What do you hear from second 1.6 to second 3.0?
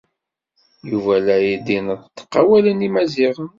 d-ineṭṭeq awalen